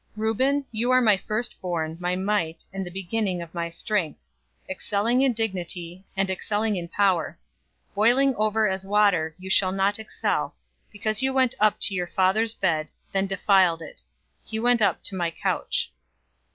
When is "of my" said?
3.39-3.69